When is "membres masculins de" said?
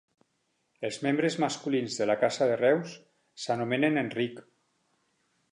1.07-2.09